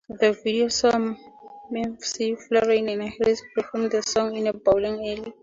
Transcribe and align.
The 0.09 0.31
video 0.33 0.67
saw 0.67 0.89
McFarlane 1.71 2.91
and 2.91 3.03
Harris 3.13 3.43
perform 3.53 3.89
the 3.89 4.01
song 4.01 4.35
in 4.35 4.47
a 4.47 4.53
bowling 4.53 4.95
alley. 5.07 5.33